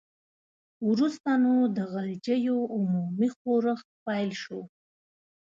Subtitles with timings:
[0.89, 4.59] وروسته نو د غلجیو عمومي ښورښ پیل شو.